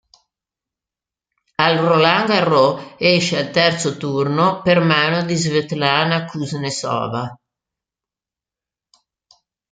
Al 1.65 1.77
Roland 1.87 2.27
Garros 2.29 2.95
esce 2.97 3.37
al 3.37 3.51
terzo 3.51 3.97
turno 3.97 4.63
per 4.63 4.79
mano 4.79 5.23
di 5.23 5.35
Svetlana 5.35 6.25
Kuznecova. 6.25 7.39